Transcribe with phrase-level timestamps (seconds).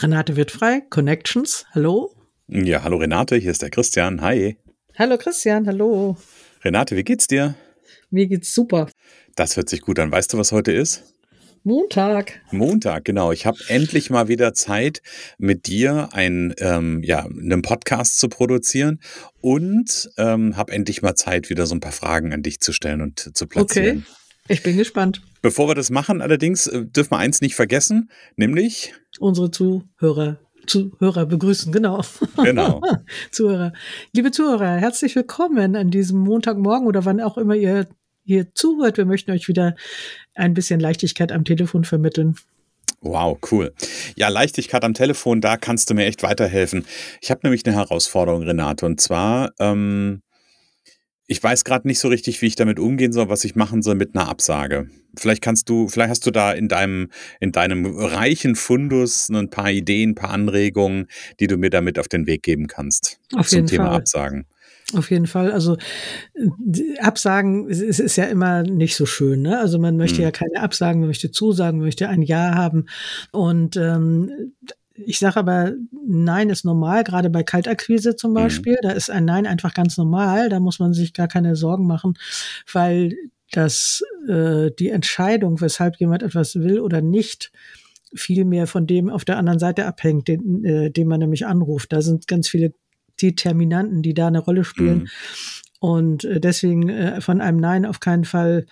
[0.00, 2.14] Renate wird frei, Connections, hallo.
[2.46, 4.56] Ja, hallo Renate, hier ist der Christian, hi.
[4.96, 6.16] Hallo Christian, hallo.
[6.62, 7.56] Renate, wie geht's dir?
[8.08, 8.88] Mir geht's super.
[9.34, 10.12] Das hört sich gut an.
[10.12, 11.02] Weißt du, was heute ist?
[11.64, 12.40] Montag.
[12.52, 13.32] Montag, genau.
[13.32, 15.02] Ich habe endlich mal wieder Zeit,
[15.36, 19.00] mit dir ein, ähm, ja, einen Podcast zu produzieren
[19.40, 23.00] und ähm, habe endlich mal Zeit, wieder so ein paar Fragen an dich zu stellen
[23.00, 24.06] und zu platzieren.
[24.06, 24.17] Okay.
[24.48, 25.20] Ich bin gespannt.
[25.42, 31.24] Bevor wir das machen, allerdings äh, dürfen wir eins nicht vergessen, nämlich unsere Zuhörer Zuhörer
[31.24, 32.02] begrüßen, genau.
[32.42, 32.82] Genau.
[33.30, 33.72] Zuhörer.
[34.12, 37.88] Liebe Zuhörer, herzlich willkommen an diesem Montagmorgen oder wann auch immer ihr
[38.24, 38.98] hier zuhört.
[38.98, 39.76] Wir möchten euch wieder
[40.34, 42.36] ein bisschen Leichtigkeit am Telefon vermitteln.
[43.00, 43.72] Wow, cool.
[44.16, 46.84] Ja, Leichtigkeit am Telefon, da kannst du mir echt weiterhelfen.
[47.22, 50.22] Ich habe nämlich eine Herausforderung, Renate, und zwar ähm,
[51.30, 53.94] ich weiß gerade nicht so richtig, wie ich damit umgehen soll, was ich machen soll
[53.94, 54.88] mit einer Absage.
[55.16, 59.70] Vielleicht kannst du, vielleicht hast du da in deinem, in deinem reichen Fundus ein paar
[59.70, 61.06] Ideen, ein paar Anregungen,
[61.38, 63.20] die du mir damit auf den Weg geben kannst.
[63.34, 63.96] Auf zum jeden Thema Fall.
[63.96, 64.46] Absagen.
[64.94, 65.52] Auf jeden Fall.
[65.52, 65.76] Also
[66.98, 69.42] Absagen es ist ja immer nicht so schön.
[69.42, 69.58] Ne?
[69.58, 70.24] Also man möchte hm.
[70.24, 72.86] ja keine Absagen, man möchte Zusagen, man möchte ein Ja haben.
[73.32, 74.54] Und ähm,
[75.04, 75.74] ich sage aber,
[76.06, 78.34] Nein ist normal, gerade bei Kaltakquise zum mhm.
[78.34, 78.74] Beispiel.
[78.74, 78.82] Mhm.
[78.82, 80.48] Da ist ein Nein einfach ganz normal.
[80.48, 82.14] Da muss man sich gar keine Sorgen machen,
[82.72, 83.14] weil
[83.52, 87.50] das äh, die Entscheidung, weshalb jemand etwas will oder nicht,
[88.14, 91.92] viel mehr von dem auf der anderen Seite abhängt, den, äh, den man nämlich anruft.
[91.92, 92.72] Da sind ganz viele
[93.20, 94.98] Determinanten, die da eine Rolle spielen.
[94.98, 95.08] Mhm.
[95.80, 98.66] Und äh, deswegen äh, von einem Nein auf keinen Fall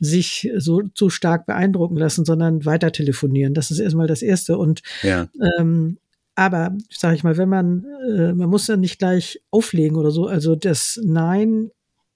[0.00, 3.54] sich so zu stark beeindrucken lassen, sondern weiter telefonieren.
[3.54, 4.56] Das ist erstmal das Erste.
[4.56, 5.28] Und ja.
[5.58, 5.98] ähm,
[6.34, 10.26] aber sage ich mal, wenn man, äh, man muss ja nicht gleich auflegen oder so.
[10.26, 11.70] Also das Nein,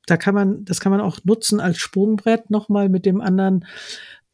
[0.06, 3.66] da kann man, das kann man auch nutzen als Sprungbrett nochmal mit dem anderen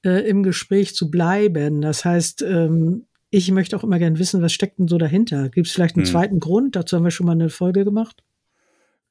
[0.05, 1.81] äh, im Gespräch zu bleiben.
[1.81, 5.49] Das heißt, ähm, ich möchte auch immer gern wissen, was steckt denn so dahinter?
[5.50, 6.12] Gibt es vielleicht einen hm.
[6.12, 6.77] zweiten Grund?
[6.77, 8.23] Dazu haben wir schon mal eine Folge gemacht.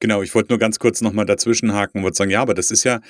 [0.00, 2.84] Genau, ich wollte nur ganz kurz nochmal dazwischenhaken und wollte sagen, ja, aber das ist
[2.84, 3.00] ja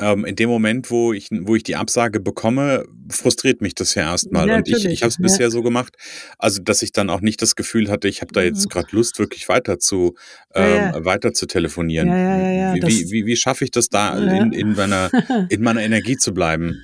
[0.00, 4.10] ähm, in dem Moment, wo ich, wo ich die Absage bekomme, frustriert mich das ja
[4.10, 4.48] erstmal.
[4.48, 5.22] Ja, und ich, ich habe es ja.
[5.22, 5.96] bisher so gemacht,
[6.38, 8.68] also dass ich dann auch nicht das Gefühl hatte, ich habe da jetzt mhm.
[8.70, 10.14] gerade Lust, wirklich weiter zu,
[10.54, 12.08] ähm, ja, weiter zu telefonieren.
[12.08, 15.10] Wie, wie, wie, wie schaffe ich das da, in, in, meiner,
[15.48, 16.82] in meiner Energie zu bleiben?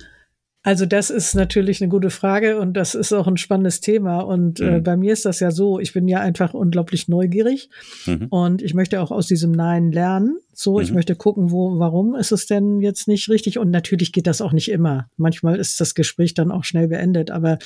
[0.63, 4.19] Also das ist natürlich eine gute Frage und das ist auch ein spannendes Thema.
[4.19, 4.75] Und äh, mhm.
[4.75, 7.69] äh, bei mir ist das ja so, ich bin ja einfach unglaublich neugierig
[8.05, 8.27] mhm.
[8.29, 10.37] und ich möchte auch aus diesem Nein lernen.
[10.53, 10.81] So, mhm.
[10.81, 13.57] ich möchte gucken, wo, warum ist es denn jetzt nicht richtig?
[13.57, 15.09] Und natürlich geht das auch nicht immer.
[15.17, 17.31] Manchmal ist das Gespräch dann auch schnell beendet.
[17.31, 17.57] Aber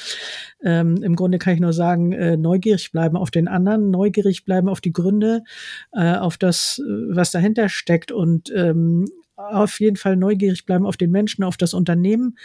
[0.63, 4.69] ähm, im Grunde kann ich nur sagen, äh, neugierig bleiben auf den anderen, neugierig bleiben
[4.69, 5.43] auf die Gründe,
[5.91, 10.97] äh, auf das, äh, was dahinter steckt und ähm, auf jeden Fall neugierig bleiben auf
[10.97, 12.37] den Menschen, auf das Unternehmen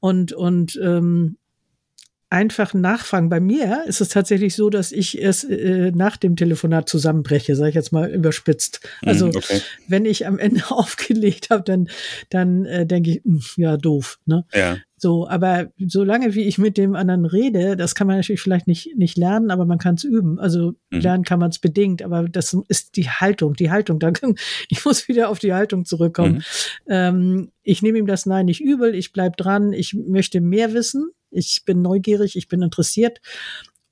[0.00, 1.36] und, und ähm,
[2.34, 3.28] einfach nachfragen.
[3.28, 7.68] Bei mir ist es tatsächlich so, dass ich es äh, nach dem Telefonat zusammenbreche, sage
[7.68, 8.80] ich jetzt mal überspitzt.
[9.02, 9.60] Mhm, also okay.
[9.86, 11.88] wenn ich am Ende aufgelegt habe, dann,
[12.30, 14.18] dann äh, denke ich, mh, hm, ja, doof.
[14.26, 14.44] Ne?
[14.52, 14.78] Ja.
[15.04, 18.96] So, aber solange wie ich mit dem anderen rede, das kann man natürlich vielleicht nicht,
[18.96, 20.38] nicht lernen, aber man kann es üben.
[20.38, 21.00] Also mhm.
[21.00, 23.98] lernen kann man es bedingt, aber das ist die Haltung, die Haltung.
[23.98, 24.34] Da kann,
[24.70, 26.36] ich muss wieder auf die Haltung zurückkommen.
[26.36, 26.42] Mhm.
[26.88, 31.10] Ähm, ich nehme ihm das Nein nicht übel, ich bleib dran, ich möchte mehr wissen,
[31.30, 33.20] ich bin neugierig, ich bin interessiert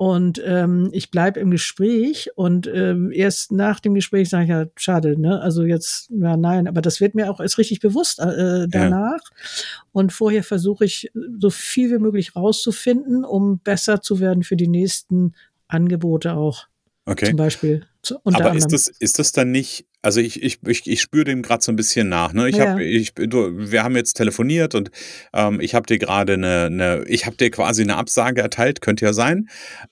[0.02, 4.64] und ähm, ich bleibe im Gespräch und ähm, erst nach dem Gespräch sage ich ja,
[4.74, 5.40] schade, ne?
[5.40, 9.20] Also jetzt, ja, nein, aber das wird mir auch erst richtig bewusst äh, danach.
[9.22, 9.54] Ja.
[9.92, 14.66] Und vorher versuche ich, so viel wie möglich rauszufinden, um besser zu werden für die
[14.66, 15.36] nächsten
[15.68, 16.66] Angebote auch.
[17.04, 17.26] Okay.
[17.26, 17.86] Zum Beispiel.
[18.24, 21.62] Aber ist das, ist das dann nicht, also ich, ich, ich, ich spüre dem gerade
[21.62, 22.32] so ein bisschen nach.
[22.32, 22.48] Ne?
[22.48, 22.72] Ich ja.
[22.72, 24.90] hab, ich, du, wir haben jetzt telefoniert und
[25.32, 29.04] ähm, ich habe dir gerade eine, eine, ich habe dir quasi eine Absage erteilt, könnte
[29.04, 29.48] ja sein.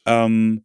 [0.07, 0.65] Ähm,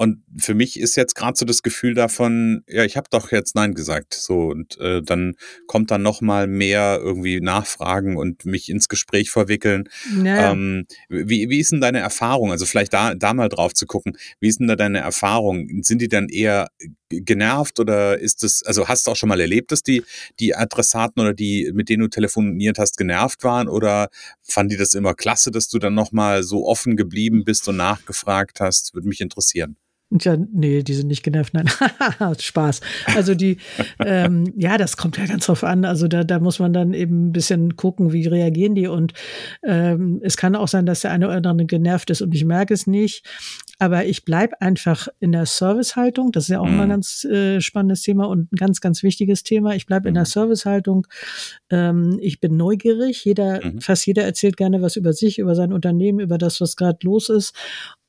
[0.00, 3.54] Und für mich ist jetzt gerade so das Gefühl davon, ja, ich habe doch jetzt
[3.54, 4.14] Nein gesagt.
[4.14, 5.34] So, und äh, dann
[5.66, 9.90] kommt dann noch mal mehr irgendwie Nachfragen und mich ins Gespräch verwickeln.
[10.24, 10.52] Ja.
[10.52, 12.50] Ähm, wie, wie ist denn deine Erfahrung?
[12.50, 15.68] Also vielleicht da, da mal drauf zu gucken, wie ist denn da deine Erfahrung?
[15.82, 16.68] Sind die dann eher
[17.10, 20.02] genervt oder ist es, also hast du auch schon mal erlebt, dass die,
[20.38, 24.08] die Adressaten oder die, mit denen du telefoniert hast, genervt waren oder
[24.42, 27.76] fanden die das immer klasse, dass du dann noch mal so offen geblieben bist und
[27.76, 28.94] nachgefragt hast?
[28.94, 29.76] Würde mich interessieren.
[30.12, 31.68] Ja, nee, die sind nicht genervt, nein.
[32.38, 32.80] Spaß.
[33.14, 33.58] Also die,
[34.04, 35.84] ähm, ja, das kommt ja ganz drauf an.
[35.84, 38.88] Also da, da muss man dann eben ein bisschen gucken, wie reagieren die.
[38.88, 39.12] Und
[39.62, 42.74] ähm, es kann auch sein, dass der eine oder andere genervt ist und ich merke
[42.74, 43.24] es nicht.
[43.80, 46.32] Aber ich bleibe einfach in der Servicehaltung.
[46.32, 46.76] Das ist ja auch mhm.
[46.76, 49.74] mal ein ganz äh, spannendes Thema und ein ganz, ganz wichtiges Thema.
[49.74, 50.26] Ich bleibe in der mhm.
[50.26, 51.06] Servicehaltung.
[51.70, 53.24] Ähm, ich bin neugierig.
[53.24, 53.80] Jeder, mhm.
[53.80, 57.30] fast jeder erzählt gerne was über sich, über sein Unternehmen, über das, was gerade los
[57.30, 57.54] ist.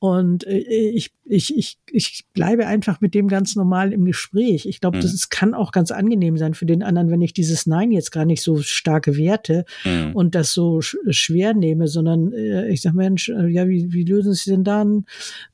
[0.02, 4.66] Und äh, ich, ich, ich, ich bleibe einfach mit dem ganz normal im Gespräch.
[4.66, 5.02] Ich glaube, mhm.
[5.02, 8.10] das ist, kann auch ganz angenehm sein für den anderen, wenn ich dieses Nein jetzt
[8.10, 10.16] gar nicht so stark werte mhm.
[10.16, 14.02] und das so sch schwer nehme, sondern äh, ich sage, Mensch, äh, ja, wie, wie
[14.02, 15.04] lösen Sie denn dann?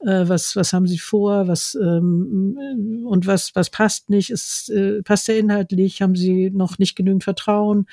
[0.00, 1.46] Äh, was, was haben Sie vor?
[1.46, 4.30] Was ähm, und was, was passt nicht?
[4.30, 6.00] Ist, äh, passt der inhaltlich?
[6.00, 7.84] Haben Sie noch nicht genügend Vertrauen?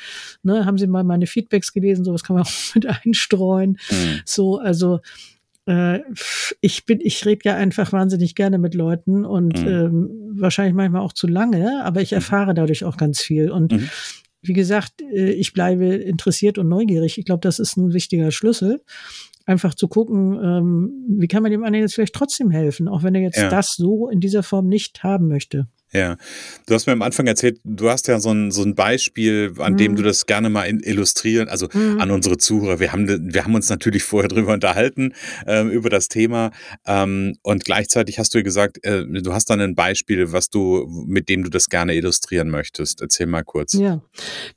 [0.42, 0.66] Ne?
[0.66, 2.06] Haben Sie mal meine Feedbacks gelesen?
[2.06, 3.78] So was kann man auch mit einstreuen.
[3.92, 4.22] Mhm.
[4.24, 5.02] So, also
[5.68, 6.00] äh,
[6.62, 9.68] ich bin, ich rede ja einfach wahnsinnig gerne mit Leuten und mhm.
[9.68, 12.18] ähm, wahrscheinlich manchmal auch zu lange, aber ich mhm.
[12.18, 13.50] erfahre dadurch auch ganz viel.
[13.50, 13.90] Und mhm.
[14.42, 17.18] wie gesagt, äh, ich bleibe interessiert und neugierig.
[17.18, 18.82] Ich glaube, das ist ein wichtiger Schlüssel.
[19.48, 23.14] Einfach zu gucken, ähm, wie kann man dem anderen jetzt vielleicht trotzdem helfen, auch wenn
[23.14, 23.50] er jetzt ja.
[23.50, 25.68] das so in dieser Form nicht haben möchte.
[25.96, 26.18] Ja,
[26.68, 29.74] du hast mir am Anfang erzählt, du hast ja so ein, so ein Beispiel, an
[29.74, 29.78] mhm.
[29.78, 32.02] dem du das gerne mal illustrieren, also mhm.
[32.02, 32.82] an unsere Zuhörer.
[32.82, 35.14] Wir haben, wir haben uns natürlich vorher drüber unterhalten,
[35.48, 36.52] äh, über das Thema.
[36.86, 41.30] Ähm, und gleichzeitig hast du gesagt, äh, du hast dann ein Beispiel, was du, mit
[41.30, 43.02] dem du das gerne illustrieren möchtest.
[43.02, 43.72] Erzähl mal kurz.
[43.74, 44.02] Ja,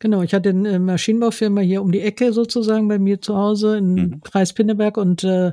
[0.01, 0.23] genau.
[0.23, 4.21] Ich hatte eine Maschinenbaufirma hier um die Ecke sozusagen bei mir zu Hause in mhm.
[4.25, 5.53] Kreis Pinneberg und äh,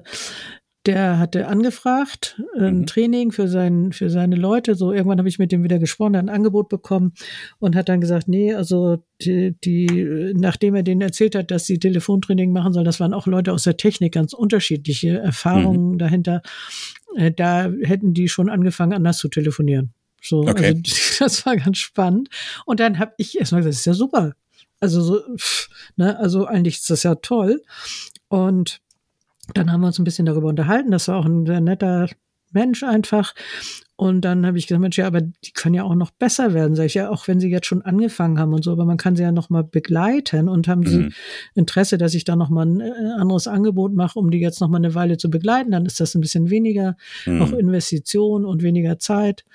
[0.85, 2.85] der hatte angefragt, ein mhm.
[2.85, 4.75] Training für, sein, für seine Leute.
[4.75, 7.13] So irgendwann habe ich mit dem wieder gesprochen, ein Angebot bekommen
[7.59, 11.79] und hat dann gesagt, nee, also die, die, nachdem er denen erzählt hat, dass sie
[11.79, 15.97] Telefontraining machen soll, das waren auch Leute aus der Technik, ganz unterschiedliche Erfahrungen mhm.
[15.97, 16.41] dahinter.
[17.15, 19.91] Äh, da hätten die schon angefangen, anders zu telefonieren.
[20.21, 20.67] So, okay.
[20.67, 20.81] also
[21.19, 22.29] das war ganz spannend.
[22.65, 24.33] Und dann habe ich erstmal gesagt, das ist ja super.
[24.79, 27.63] Also so, pff, ne, also eigentlich ist das ja toll.
[28.27, 28.81] Und
[29.53, 30.91] dann haben wir uns ein bisschen darüber unterhalten.
[30.91, 32.09] Das war auch ein sehr netter
[32.51, 33.33] Mensch einfach.
[33.97, 36.75] Und dann habe ich gesagt, Mensch, ja, aber die können ja auch noch besser werden,
[36.75, 39.15] sage ich ja, auch wenn sie jetzt schon angefangen haben und so, aber man kann
[39.15, 40.87] sie ja noch mal begleiten und haben mhm.
[40.87, 41.09] sie
[41.53, 44.67] Interesse, dass ich da noch mal ein äh, anderes Angebot mache, um die jetzt noch
[44.67, 47.41] mal eine Weile zu begleiten, dann ist das ein bisschen weniger, mhm.
[47.41, 49.45] auch Investition und weniger Zeit.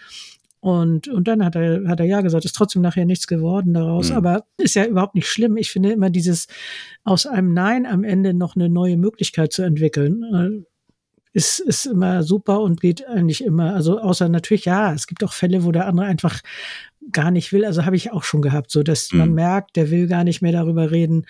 [0.61, 4.11] Und, und dann hat er, hat er ja gesagt, ist trotzdem nachher nichts geworden daraus.
[4.11, 4.17] Mhm.
[4.17, 5.57] Aber ist ja überhaupt nicht schlimm.
[5.57, 6.47] Ich finde immer dieses
[7.03, 10.71] aus einem Nein am Ende noch eine neue Möglichkeit zu entwickeln, äh,
[11.33, 13.75] ist, ist immer super und geht eigentlich immer.
[13.75, 16.41] Also außer natürlich, ja, es gibt auch Fälle, wo der andere einfach
[17.13, 17.65] gar nicht will.
[17.65, 19.19] Also habe ich auch schon gehabt, so dass mhm.
[19.19, 21.27] man merkt, der will gar nicht mehr darüber reden.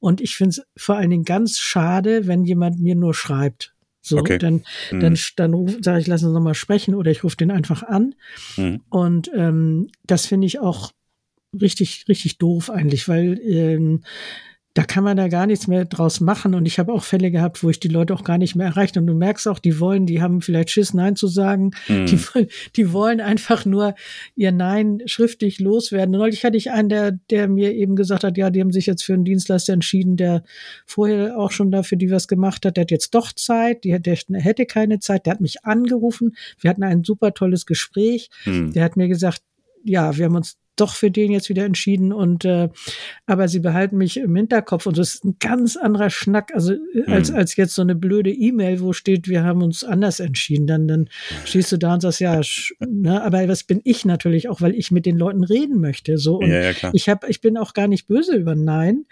[0.00, 3.74] Und ich finde es vor allen Dingen ganz schade, wenn jemand mir nur schreibt.
[4.02, 4.38] So, okay.
[4.38, 5.00] dann, mhm.
[5.00, 8.14] dann, dann sage ich, lass uns nochmal sprechen oder ich rufe den einfach an.
[8.56, 8.80] Mhm.
[8.90, 10.92] Und ähm, das finde ich auch
[11.58, 14.02] richtig, richtig doof eigentlich, weil ähm,
[14.74, 16.54] da kann man da gar nichts mehr draus machen.
[16.54, 18.96] Und ich habe auch Fälle gehabt, wo ich die Leute auch gar nicht mehr erreicht.
[18.96, 21.72] Und du merkst auch, die wollen, die haben vielleicht Schiss, Nein zu sagen.
[21.88, 22.06] Mhm.
[22.06, 22.18] Die,
[22.76, 23.94] die wollen einfach nur
[24.34, 26.14] ihr Nein schriftlich loswerden.
[26.14, 28.86] Und neulich hatte ich einen, der, der mir eben gesagt hat, ja, die haben sich
[28.86, 30.42] jetzt für einen Dienstleister entschieden, der
[30.86, 32.78] vorher auch schon dafür die was gemacht hat.
[32.78, 33.84] Der hat jetzt doch Zeit.
[33.84, 35.26] Die, der hätte keine Zeit.
[35.26, 36.34] Der hat mich angerufen.
[36.58, 38.30] Wir hatten ein super tolles Gespräch.
[38.46, 38.72] Mhm.
[38.72, 39.42] Der hat mir gesagt,
[39.84, 42.68] ja, wir haben uns doch für den jetzt wieder entschieden und äh,
[43.26, 47.04] aber sie behalten mich im Hinterkopf und das ist ein ganz anderer Schnack, also äh,
[47.06, 47.36] als, mhm.
[47.36, 50.66] als jetzt so eine blöde E-Mail, wo steht, wir haben uns anders entschieden.
[50.66, 51.08] Dann, dann
[51.44, 52.40] stehst du da und sagst, ja,
[52.80, 56.18] ne, aber was bin ich natürlich auch, weil ich mit den Leuten reden möchte.
[56.18, 59.04] So und ja, ja, ich habe, ich bin auch gar nicht böse über Nein,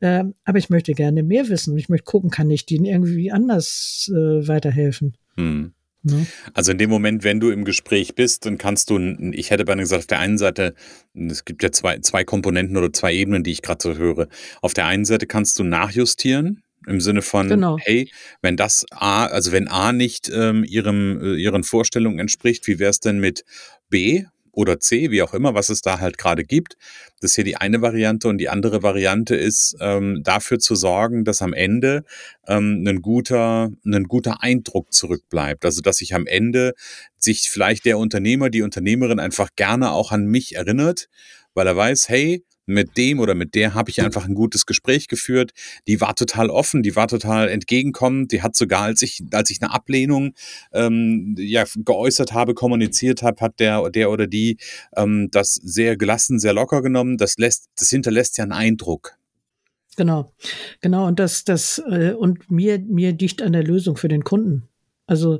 [0.00, 3.32] äh, aber ich möchte gerne mehr wissen und ich möchte gucken, kann ich denen irgendwie
[3.32, 5.16] anders äh, weiterhelfen.
[5.36, 5.72] Mhm.
[6.06, 6.26] Ne?
[6.54, 8.98] Also in dem Moment, wenn du im Gespräch bist, dann kannst du,
[9.32, 10.74] ich hätte beinahe gesagt, auf der einen Seite,
[11.14, 14.28] es gibt ja zwei, zwei Komponenten oder zwei Ebenen, die ich gerade so höre.
[14.62, 17.78] Auf der einen Seite kannst du nachjustieren, im Sinne von, genau.
[17.80, 18.10] hey,
[18.42, 22.90] wenn das A, also wenn A nicht ähm, ihrem, äh, ihren Vorstellungen entspricht, wie wäre
[22.90, 23.44] es denn mit
[23.90, 24.24] B?
[24.56, 26.76] Oder C, wie auch immer, was es da halt gerade gibt.
[27.20, 31.24] Das ist hier die eine Variante und die andere Variante ist, ähm, dafür zu sorgen,
[31.24, 32.04] dass am Ende
[32.48, 35.64] ähm, ein guter, ein guter Eindruck zurückbleibt.
[35.66, 36.72] Also, dass sich am Ende
[37.18, 41.08] sich vielleicht der Unternehmer, die Unternehmerin einfach gerne auch an mich erinnert,
[41.52, 45.08] weil er weiß, hey, mit dem oder mit der habe ich einfach ein gutes Gespräch
[45.08, 45.52] geführt.
[45.86, 48.32] Die war total offen, die war total entgegenkommend.
[48.32, 50.34] Die hat sogar, als ich, als ich eine Ablehnung
[50.72, 54.58] ähm, ja, geäußert habe, kommuniziert habe, hat der, der oder die
[54.96, 57.16] ähm, das sehr gelassen, sehr locker genommen.
[57.16, 59.16] Das lässt, das hinterlässt ja einen Eindruck.
[59.96, 60.30] Genau,
[60.80, 61.06] genau.
[61.06, 64.68] Und das, das, äh, und mir, mir dicht an der Lösung für den Kunden.
[65.06, 65.38] Also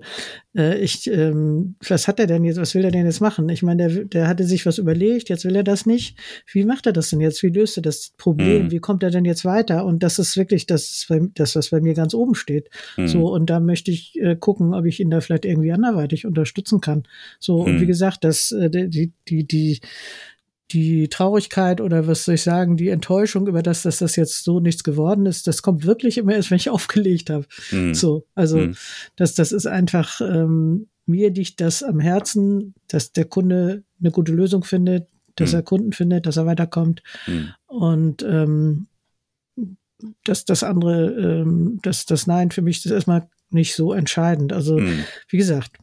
[0.57, 3.49] äh, ich, ähm, was hat er denn jetzt, was will er denn jetzt machen?
[3.49, 6.17] Ich meine, der, der hatte sich was überlegt, jetzt will er das nicht.
[6.53, 7.43] Wie macht er das denn jetzt?
[7.43, 8.65] Wie löst er das Problem?
[8.65, 8.71] Mhm.
[8.71, 9.85] Wie kommt er denn jetzt weiter?
[9.85, 12.71] Und das ist wirklich das, das was bei mir ganz oben steht.
[12.97, 13.09] Mhm.
[13.09, 16.81] So, und da möchte ich äh, gucken, ob ich ihn da vielleicht irgendwie anderweitig unterstützen
[16.81, 17.03] kann.
[17.41, 17.65] So, mhm.
[17.65, 17.89] und wie mhm.
[17.89, 19.81] gesagt, das, äh, die, die, die,
[20.73, 24.59] die Traurigkeit oder was soll ich sagen, die Enttäuschung über das, dass das jetzt so
[24.59, 27.47] nichts geworden ist, das kommt wirklich immer erst, wenn ich aufgelegt habe.
[27.71, 27.95] Mhm.
[27.95, 28.77] So, also mhm.
[29.17, 34.33] das, das ist einfach ähm, mir liegt das am Herzen, dass der Kunde eine gute
[34.33, 35.59] Lösung findet, dass mhm.
[35.59, 37.51] er Kunden findet, dass er weiterkommt mhm.
[37.67, 38.89] und ähm,
[40.25, 44.53] dass das andere, ähm, das, das Nein für mich ist erstmal nicht so entscheidend.
[44.53, 45.05] Also mhm.
[45.29, 45.79] wie gesagt,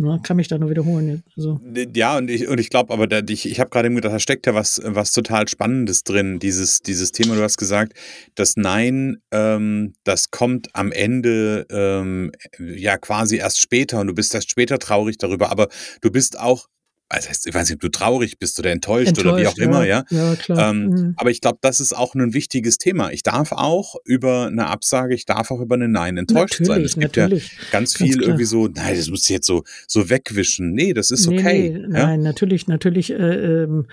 [0.00, 1.22] Ne, kann mich da nur wiederholen.
[1.36, 1.60] Also.
[1.94, 4.46] Ja, und ich, und ich glaube, aber da, ich, ich habe gerade gedacht, da steckt
[4.46, 7.92] ja was, was total Spannendes drin, dieses, dieses Thema, du hast gesagt,
[8.34, 14.34] das Nein, ähm, das kommt am Ende ähm, ja quasi erst später und du bist
[14.34, 15.68] erst später traurig darüber, aber
[16.00, 16.66] du bist auch
[17.10, 19.64] also ich weiß nicht, ob du traurig bist oder enttäuscht, enttäuscht oder wie auch ja.
[19.64, 20.04] immer, ja.
[20.10, 20.70] ja klar.
[20.70, 21.14] Ähm, mhm.
[21.16, 23.10] Aber ich glaube, das ist auch ein wichtiges Thema.
[23.10, 26.84] Ich darf auch über eine Absage, ich darf auch über eine Nein enttäuscht natürlich, sein.
[26.84, 27.48] Es gibt natürlich.
[27.48, 30.72] ja ganz viel ganz irgendwie so, nein, das muss ich jetzt so, so wegwischen.
[30.72, 31.70] Nee, das ist okay.
[31.70, 32.06] Nee, nee, ja?
[32.06, 33.10] Nein, natürlich, natürlich.
[33.10, 33.88] Äh, ähm,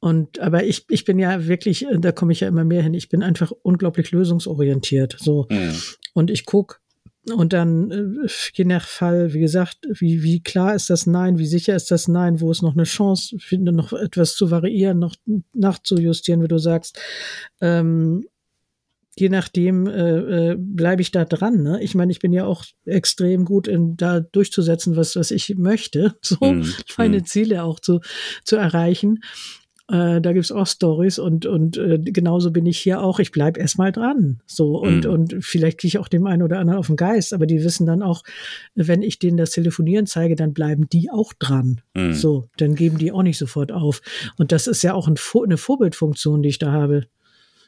[0.00, 2.94] und aber ich, ich bin ja wirklich, äh, da komme ich ja immer mehr hin,
[2.94, 5.16] ich bin einfach unglaublich lösungsorientiert.
[5.20, 5.46] So.
[5.50, 5.74] Mhm.
[6.14, 6.79] Und ich guck
[7.26, 11.46] und dann, äh, je nach Fall, wie gesagt, wie, wie klar ist das Nein, wie
[11.46, 15.14] sicher ist das Nein, wo ist noch eine Chance, finde noch etwas zu variieren, noch
[15.52, 16.98] nachzujustieren, wie du sagst.
[17.60, 18.24] Ähm,
[19.16, 21.62] je nachdem äh, äh, bleibe ich da dran.
[21.62, 21.82] Ne?
[21.82, 26.14] Ich meine, ich bin ja auch extrem gut in da durchzusetzen, was, was ich möchte,
[26.22, 26.64] so mm,
[26.96, 27.24] meine mm.
[27.26, 28.00] Ziele auch zu,
[28.44, 29.20] zu erreichen.
[29.90, 33.18] Äh, da gibt's auch Stories und, und äh, genauso bin ich hier auch.
[33.18, 34.40] Ich bleib erstmal dran.
[34.46, 35.10] So und, mhm.
[35.10, 37.86] und vielleicht kriege ich auch dem einen oder anderen auf den Geist, aber die wissen
[37.86, 38.22] dann auch,
[38.74, 41.80] wenn ich denen das Telefonieren zeige, dann bleiben die auch dran.
[41.94, 42.12] Mhm.
[42.12, 44.00] So, dann geben die auch nicht sofort auf.
[44.36, 47.06] Und das ist ja auch ein, eine Vorbildfunktion, die ich da habe.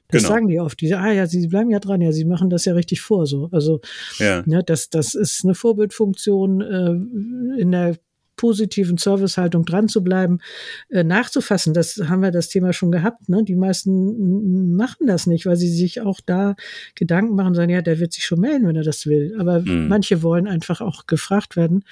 [0.09, 0.35] Das genau.
[0.35, 0.81] sagen die oft.
[0.81, 3.26] Die sagen, ah ja, sie bleiben ja dran, ja, sie machen das ja richtig vor.
[3.26, 3.49] So.
[3.50, 3.81] Also
[4.19, 4.45] ja.
[4.47, 7.97] ja das, das ist eine Vorbildfunktion äh, in der
[8.42, 10.40] positiven Servicehaltung dran zu bleiben,
[10.88, 11.75] äh, nachzufassen.
[11.75, 13.28] Das haben wir das Thema schon gehabt.
[13.28, 13.44] Ne?
[13.44, 16.56] Die meisten machen das nicht, weil sie sich auch da
[16.96, 19.37] Gedanken machen, sagen, ja, der wird sich schon melden, wenn er das will.
[19.38, 19.87] Aber mhm.
[19.87, 21.84] manche wollen einfach auch gefragt werden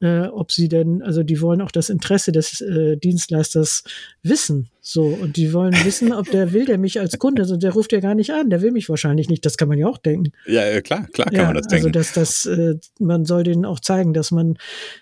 [0.00, 3.84] äh, ob sie denn, also die wollen auch das Interesse des äh, Dienstleisters
[4.22, 4.68] wissen.
[4.80, 7.92] So, und die wollen wissen, ob der will, der mich als Kunde, also der ruft
[7.92, 9.44] ja gar nicht an, der will mich wahrscheinlich nicht.
[9.46, 10.32] Das kann man ja auch denken.
[10.46, 11.86] Ja, klar, klar kann ja, man das denken.
[11.86, 14.58] Also, dass das, äh, man soll denen auch zeigen, dass man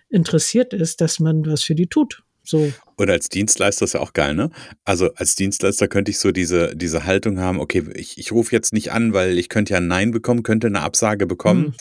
[0.09, 2.23] interessiert ist, dass man was für die tut.
[2.47, 2.73] So.
[2.97, 4.51] Und als Dienstleister ist ja auch geil, ne?
[4.85, 8.75] Also als Dienstleister könnte ich so diese, diese Haltung haben, okay, ich, ich rufe jetzt
[8.75, 11.63] nicht an, weil ich könnte ja ein Nein bekommen, könnte eine Absage bekommen.
[11.63, 11.75] Mhm.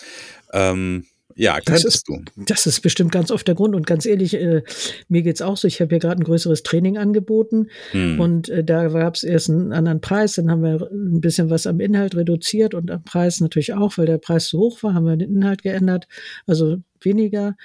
[0.54, 1.06] Ähm,
[1.36, 2.22] ja, das ist, du.
[2.36, 3.76] Das ist bestimmt ganz oft der Grund.
[3.76, 4.64] Und ganz ehrlich, äh,
[5.08, 5.68] mir geht's auch so.
[5.68, 8.20] Ich habe ja gerade ein größeres Training angeboten hm.
[8.20, 10.36] und äh, da gab's erst einen anderen Preis.
[10.36, 14.06] Dann haben wir ein bisschen was am Inhalt reduziert und am Preis natürlich auch, weil
[14.06, 16.08] der Preis zu hoch war, haben wir den Inhalt geändert,
[16.46, 17.56] also weniger.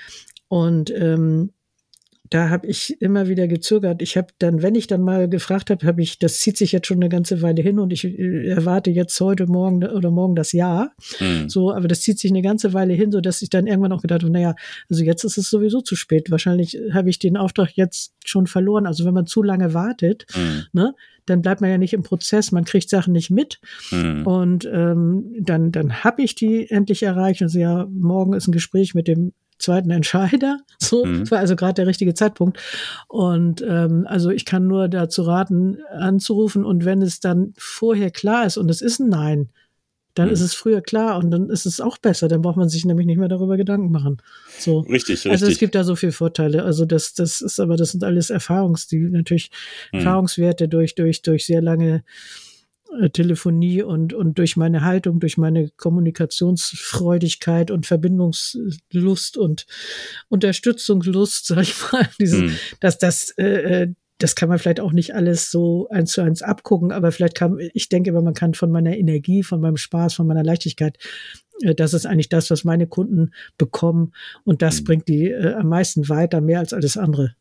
[0.48, 1.52] Und ähm,
[2.30, 4.02] da habe ich immer wieder gezögert.
[4.02, 6.86] Ich habe dann, wenn ich dann mal gefragt habe, habe ich, das zieht sich jetzt
[6.86, 10.52] schon eine ganze Weile hin und ich äh, erwarte jetzt heute Morgen oder morgen das
[10.52, 10.92] Ja.
[11.20, 11.48] Mhm.
[11.48, 14.02] So, aber das zieht sich eine ganze Weile hin, so dass ich dann irgendwann auch
[14.02, 14.54] gedacht habe, naja,
[14.90, 16.30] also jetzt ist es sowieso zu spät.
[16.30, 18.86] Wahrscheinlich habe ich den Auftrag jetzt schon verloren.
[18.86, 20.64] Also wenn man zu lange wartet, mhm.
[20.72, 20.94] ne,
[21.26, 23.60] dann bleibt man ja nicht im Prozess, man kriegt Sachen nicht mit.
[23.90, 24.26] Mhm.
[24.26, 27.42] Und ähm, dann, dann habe ich die endlich erreicht.
[27.42, 30.58] Also ja, morgen ist ein Gespräch mit dem zweiten Entscheider.
[30.80, 31.28] So mhm.
[31.30, 32.58] war also gerade der richtige Zeitpunkt.
[33.08, 36.64] Und ähm, also ich kann nur dazu raten, anzurufen.
[36.64, 39.48] Und wenn es dann vorher klar ist und es ist ein Nein,
[40.14, 40.34] dann mhm.
[40.34, 42.28] ist es früher klar und dann ist es auch besser.
[42.28, 44.18] Dann braucht man sich nämlich nicht mehr darüber Gedanken machen.
[44.58, 44.80] So.
[44.80, 45.32] Richtig, richtig.
[45.32, 46.64] Also es gibt da so viele Vorteile.
[46.64, 49.50] Also das, das ist aber, das sind alles Erfahrungs, die natürlich
[49.92, 49.98] mhm.
[49.98, 52.02] Erfahrungswerte durch, durch, durch sehr lange
[53.12, 59.66] Telefonie und, und durch meine Haltung, durch meine Kommunikationsfreudigkeit und Verbindungslust und
[60.28, 62.56] Unterstützungslust, sag ich mal, diese, hm.
[62.80, 66.42] dass das, äh, äh, das kann man vielleicht auch nicht alles so eins zu eins
[66.42, 70.26] abgucken, aber vielleicht kann, ich denke, man kann von meiner Energie, von meinem Spaß, von
[70.26, 70.98] meiner Leichtigkeit,
[71.62, 74.12] äh, das ist eigentlich das, was meine Kunden bekommen
[74.44, 74.84] und das hm.
[74.84, 77.34] bringt die äh, am meisten weiter, mehr als alles andere.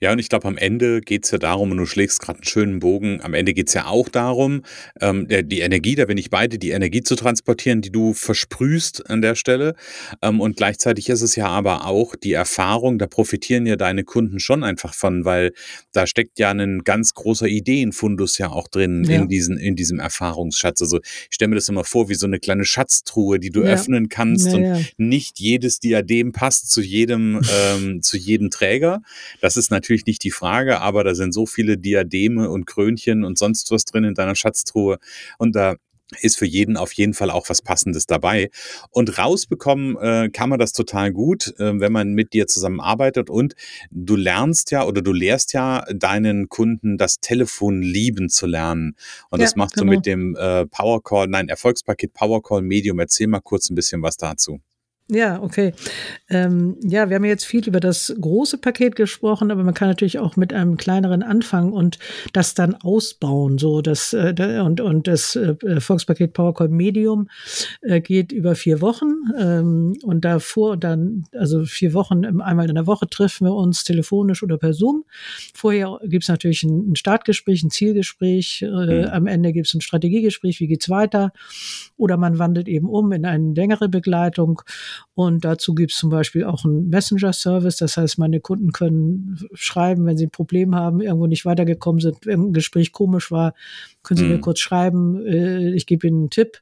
[0.00, 2.78] Ja, und ich glaube, am Ende geht's ja darum, und du schlägst gerade einen schönen
[2.78, 4.62] Bogen, am Ende geht's ja auch darum,
[5.00, 9.10] ähm, der, die Energie, da bin ich beide, die Energie zu transportieren, die du versprühst
[9.10, 9.74] an der Stelle.
[10.22, 14.38] Ähm, und gleichzeitig ist es ja aber auch die Erfahrung, da profitieren ja deine Kunden
[14.38, 15.52] schon einfach von, weil
[15.92, 19.16] da steckt ja ein ganz großer Ideenfundus ja auch drin ja.
[19.16, 20.80] in, diesen, in diesem Erfahrungsschatz.
[20.80, 23.70] Also ich stelle mir das immer vor wie so eine kleine Schatztruhe, die du ja.
[23.70, 29.02] öffnen kannst ja, und nicht jedes Diadem passt zu jedem, ähm, zu jedem Träger.
[29.40, 33.24] Das ist natürlich natürlich nicht die Frage, aber da sind so viele Diademe und Krönchen
[33.24, 34.98] und sonst was drin in deiner Schatztruhe
[35.38, 35.76] und da
[36.20, 38.50] ist für jeden auf jeden Fall auch was Passendes dabei.
[38.90, 43.28] Und rausbekommen äh, kann man das total gut, äh, wenn man mit dir zusammenarbeitet.
[43.28, 43.54] Und
[43.90, 48.96] du lernst ja oder du lehrst ja deinen Kunden das Telefon lieben zu lernen.
[49.28, 49.92] Und ja, das machst genau.
[49.92, 52.98] du mit dem äh, Powercall, nein, Erfolgspaket Powercall Medium.
[52.98, 54.60] Erzähl mal kurz ein bisschen was dazu.
[55.10, 55.72] Ja, okay.
[56.28, 60.18] Ähm, ja, wir haben jetzt viel über das große Paket gesprochen, aber man kann natürlich
[60.18, 61.98] auch mit einem kleineren anfangen und
[62.34, 63.56] das dann ausbauen.
[63.56, 67.30] So, das äh, und und das äh, Volkspaket Powercall Medium
[67.80, 72.74] äh, geht über vier Wochen ähm, und davor und dann also vier Wochen einmal in
[72.74, 75.04] der Woche treffen wir uns telefonisch oder per Zoom.
[75.54, 78.60] Vorher gibt's natürlich ein, ein Startgespräch, ein Zielgespräch.
[78.60, 79.04] Äh, mhm.
[79.06, 80.60] Am Ende gibt's ein Strategiegespräch.
[80.60, 81.32] Wie geht's weiter?
[81.96, 84.60] Oder man wandelt eben um in eine längere Begleitung.
[85.14, 87.76] Und dazu gibt es zum Beispiel auch einen Messenger-Service.
[87.76, 92.26] Das heißt, meine Kunden können schreiben, wenn sie ein Problem haben, irgendwo nicht weitergekommen sind,
[92.26, 93.54] irgendein Gespräch komisch war,
[94.02, 94.32] können sie mhm.
[94.32, 96.60] mir kurz schreiben, äh, ich gebe ihnen einen Tipp.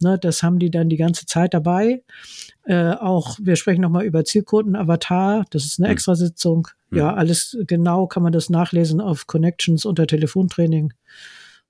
[0.00, 2.02] Ne, das haben die dann die ganze Zeit dabei.
[2.64, 5.92] Äh, auch, wir sprechen nochmal über Zielkunden, Avatar, das ist eine mhm.
[5.92, 6.68] Extrasitzung.
[6.90, 6.98] Mhm.
[6.98, 10.92] Ja, alles genau kann man das nachlesen auf Connections unter Telefontraining.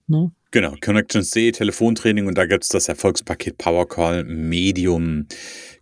[0.07, 0.33] Ne?
[0.55, 5.27] Genau, Connections C, Telefontraining und da gibt es das Erfolgspaket Powercall Medium.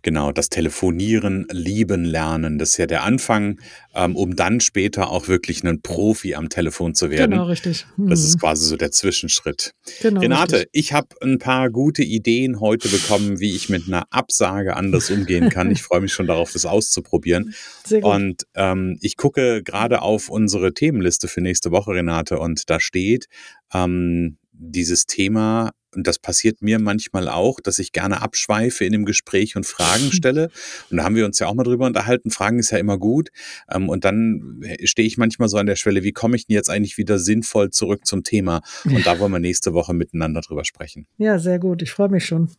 [0.01, 2.57] Genau, das Telefonieren, lieben lernen.
[2.57, 3.59] Das ist ja der Anfang,
[3.93, 7.29] ähm, um dann später auch wirklich ein Profi am Telefon zu werden.
[7.29, 7.85] Genau, richtig.
[7.97, 8.09] Mhm.
[8.09, 9.75] Das ist quasi so der Zwischenschritt.
[10.01, 10.69] Genau, Renate, richtig.
[10.73, 15.49] ich habe ein paar gute Ideen heute bekommen, wie ich mit einer Absage anders umgehen
[15.49, 15.69] kann.
[15.69, 17.53] ich freue mich schon darauf, das auszuprobieren.
[17.85, 18.11] Sehr gut.
[18.11, 23.27] Und ähm, ich gucke gerade auf unsere Themenliste für nächste Woche, Renate, und da steht,
[23.71, 29.05] ähm, dieses Thema, und das passiert mir manchmal auch, dass ich gerne abschweife in dem
[29.05, 30.49] Gespräch und Fragen stelle.
[30.89, 32.31] Und da haben wir uns ja auch mal drüber unterhalten.
[32.31, 33.29] Fragen ist ja immer gut.
[33.69, 36.69] Ähm, und dann stehe ich manchmal so an der Schwelle, wie komme ich denn jetzt
[36.69, 38.61] eigentlich wieder sinnvoll zurück zum Thema?
[38.85, 41.07] Und da wollen wir nächste Woche miteinander drüber sprechen.
[41.17, 41.81] Ja, sehr gut.
[41.81, 42.49] Ich freue mich schon.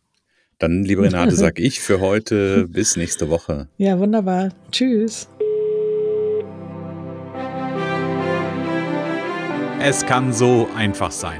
[0.59, 3.67] Dann, liebe Renate, sag ich für heute bis nächste Woche.
[3.77, 4.53] Ja, wunderbar.
[4.71, 5.27] Tschüss.
[9.81, 11.39] Es kann so einfach sein.